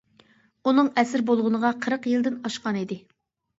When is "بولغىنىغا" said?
1.29-1.73